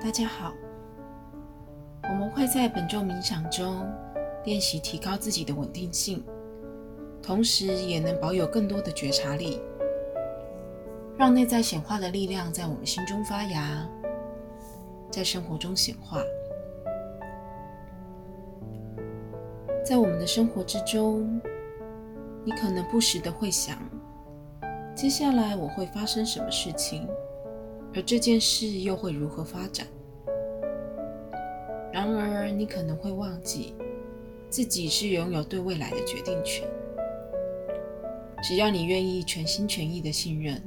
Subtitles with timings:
[0.00, 0.54] 大家好，
[2.04, 3.84] 我们会在本周冥想中
[4.44, 6.24] 练习提高自己的稳定性，
[7.20, 9.60] 同时也能保有更多的觉察力，
[11.18, 13.84] 让内在显化的力量在我们心中发芽，
[15.10, 16.22] 在生活中显化。
[19.84, 21.40] 在我们的生活之中，
[22.44, 23.76] 你可能不时的会想，
[24.94, 27.08] 接下来我会发生什么事情？
[27.98, 29.84] 而这件事又会如何发展？
[31.92, 33.74] 然而，你可能会忘记
[34.48, 36.64] 自己是拥有对未来的决定权。
[38.40, 40.62] 只要你愿意全心全意的信任，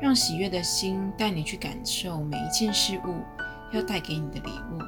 [0.00, 3.16] 让喜悦的心带你去感受每一件事物
[3.74, 4.78] 要带给你的礼物，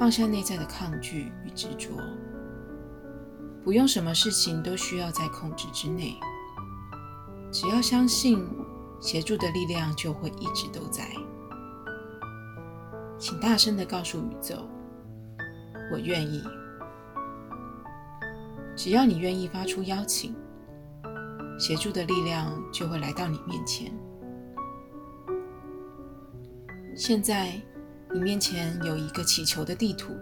[0.00, 1.90] 放下内在的抗拒与执着，
[3.62, 6.16] 不用什么事情都需要在控制之内，
[7.52, 8.44] 只要相信。
[9.02, 11.04] 协助的力量就会一直都在，
[13.18, 14.54] 请大声的告诉宇宙
[15.92, 16.40] ：“我愿意。”
[18.76, 20.34] 只要你愿意发出邀请，
[21.58, 23.92] 协助的力量就会来到你面前。
[26.94, 27.60] 现在，
[28.14, 30.12] 你面前有一个祈求的地图，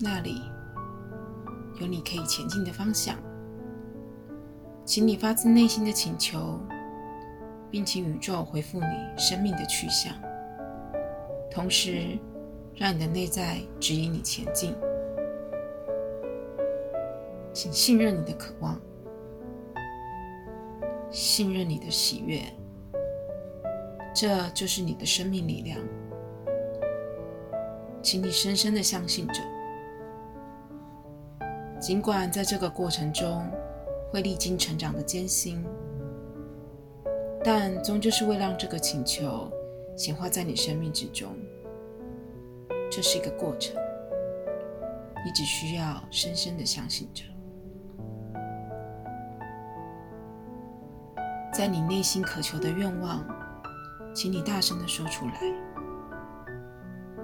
[0.00, 0.42] 那里
[1.80, 3.16] 有你可以前进的方向。
[4.84, 6.60] 请你发自内心的请求，
[7.70, 10.14] 并请宇宙回复你生命的去向，
[11.50, 12.18] 同时
[12.74, 14.74] 让你的内在指引你前进。
[17.54, 18.78] 请信任你的渴望，
[21.10, 22.42] 信任你的喜悦，
[24.14, 25.78] 这就是你的生命力量。
[28.02, 29.40] 请你深深的相信着，
[31.80, 33.42] 尽管在这个过程中。
[34.10, 35.64] 会历经成长的艰辛，
[37.42, 39.50] 但终究是为让这个请求
[39.96, 41.36] 显化在你生命之中。
[42.90, 43.74] 这是一个过程，
[45.24, 47.24] 你只需要深深的相信着，
[51.52, 53.24] 在你内心渴求的愿望，
[54.14, 55.40] 请你大声的说出来，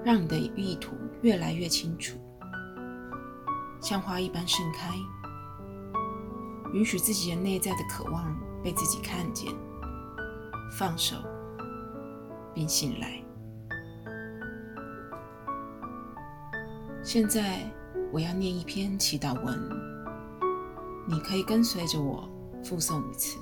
[0.03, 2.17] 让你的意图越来越清楚，
[3.81, 4.89] 像花一般盛开。
[6.73, 8.33] 允许自己的内在的渴望
[8.63, 9.51] 被自己看见，
[10.77, 11.17] 放手，
[12.53, 13.21] 并信赖。
[17.03, 17.59] 现在
[18.11, 19.59] 我要念一篇祈祷文，
[21.07, 22.29] 你可以跟随着我
[22.63, 23.37] 复诵一次。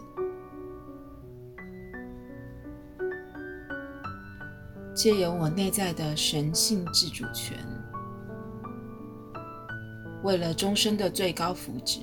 [4.95, 7.57] 借由我内在的神性自主权，
[10.23, 11.99] 为了终身的最高福祉。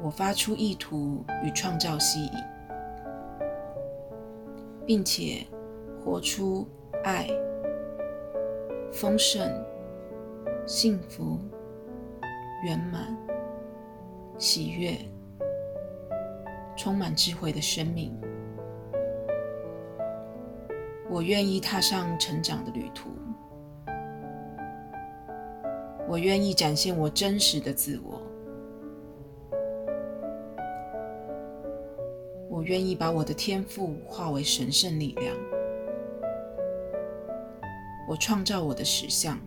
[0.00, 2.32] 我发出意图与创造吸引，
[4.86, 5.44] 并且
[6.04, 6.66] 活出
[7.04, 7.28] 爱、
[8.92, 9.50] 丰盛、
[10.66, 11.38] 幸福、
[12.64, 13.16] 圆满、
[14.38, 14.96] 喜悦、
[16.76, 18.16] 充满智慧的生命。
[21.10, 23.10] 我愿意踏上成长的旅途，
[26.06, 28.17] 我愿意展现我真实的自我。
[32.68, 35.34] 愿意把我的天赋化为神圣力量。
[38.06, 39.38] 我创造我的实相：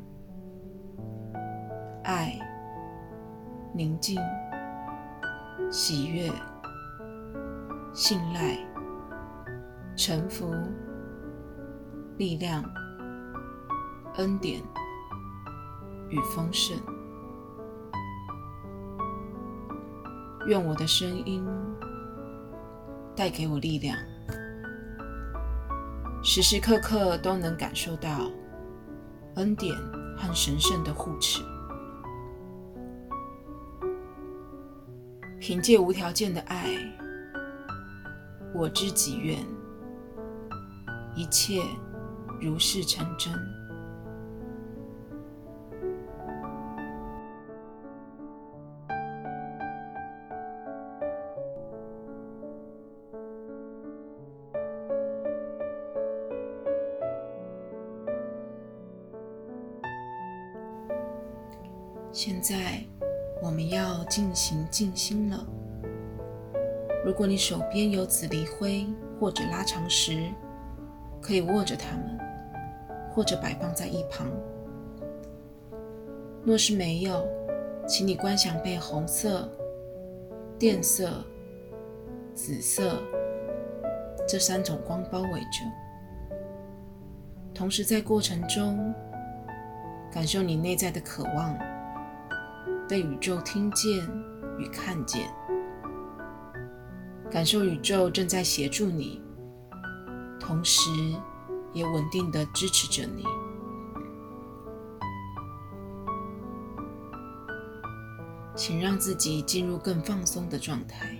[2.03, 2.33] 爱、
[3.75, 4.19] 宁静、
[5.71, 6.31] 喜悦、
[7.93, 8.57] 信赖、
[9.95, 10.51] 臣服、
[12.17, 12.63] 力量、
[14.15, 14.59] 恩典
[16.09, 16.75] 与丰盛。
[20.47, 21.70] 愿我的声音。
[23.21, 23.95] 带给我力量，
[26.23, 28.31] 时时刻刻都能感受到
[29.35, 29.77] 恩典
[30.17, 31.43] 和神圣的护持。
[35.39, 36.75] 凭借无条件的爱，
[38.55, 39.37] 我知己愿，
[41.15, 41.61] 一切
[42.41, 43.31] 如是成真。
[62.13, 62.83] 现在
[63.41, 65.45] 我们要进行静心了。
[67.05, 68.85] 如果你手边有紫锂灰
[69.17, 70.29] 或者拉长石，
[71.21, 72.19] 可以握着它们，
[73.13, 74.27] 或者摆放在一旁。
[76.43, 77.25] 若是没有，
[77.87, 79.49] 请你观想被红色、
[80.59, 81.23] 靛色、
[82.35, 83.01] 紫色、
[84.27, 86.35] 这三种光包围着，
[87.53, 88.93] 同时在过程中
[90.11, 91.57] 感受你内在的渴望
[92.91, 94.05] 被宇宙听见
[94.59, 95.33] 与看见，
[97.31, 99.21] 感受宇宙正在协助你，
[100.37, 100.89] 同时
[101.71, 103.23] 也稳定的支持着你。
[108.57, 111.17] 请让自己进入更放松的状态。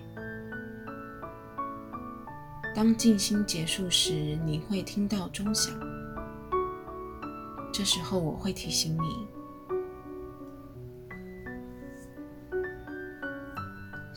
[2.76, 5.74] 当静心结束时，你会听到钟响。
[7.72, 9.41] 这时候我会提醒你。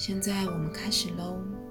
[0.06, 1.63] 现在我们开始喽。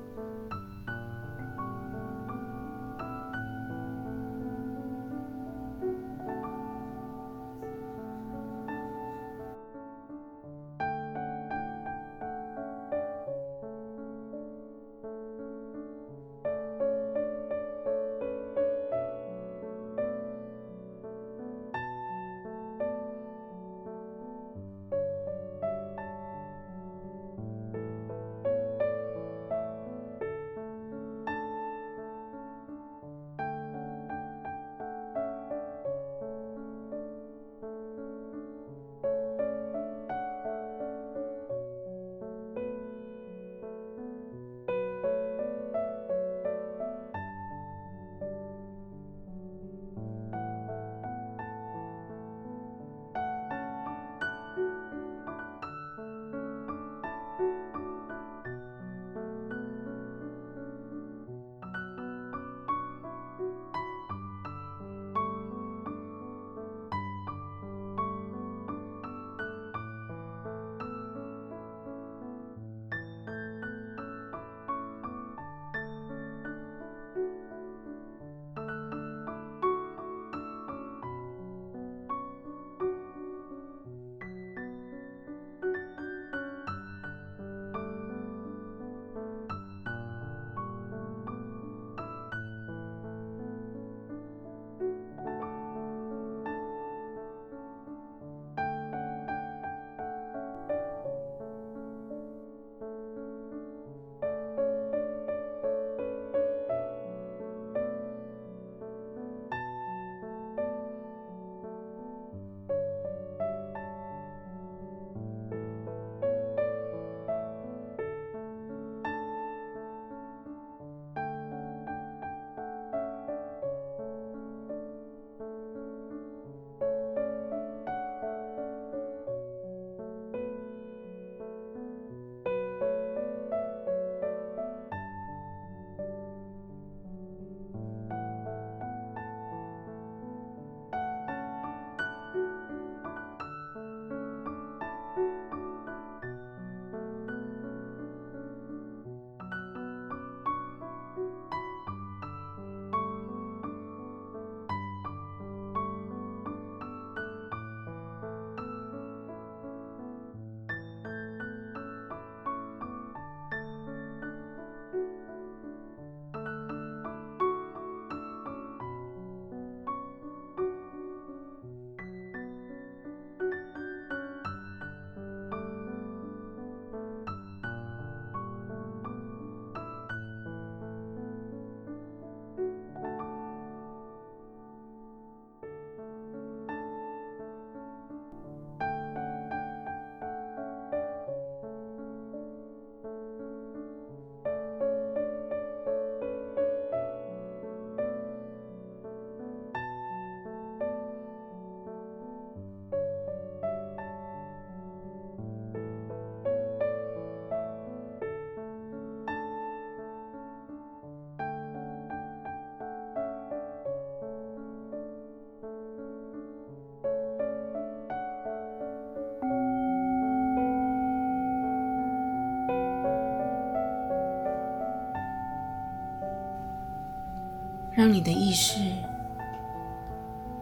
[227.96, 228.80] 让你的意识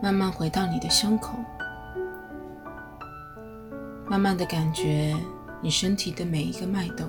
[0.02, 1.38] 慢慢回到你的胸口，
[4.06, 5.16] 慢慢的感觉
[5.62, 7.08] 你身体的每一个脉动。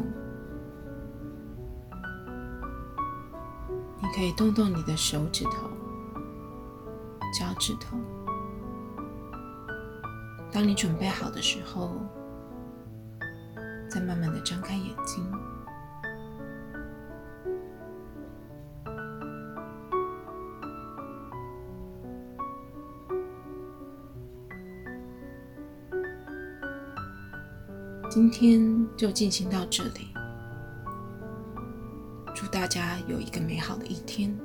[4.01, 5.69] 你可以动动你的手指头、
[7.37, 7.97] 脚趾头。
[10.53, 11.97] 当你准备好的时候，
[13.91, 15.25] 再慢慢的张开眼睛。
[28.15, 30.09] 今天就进行到这里，
[32.35, 34.39] 祝大家有一个美好的一天。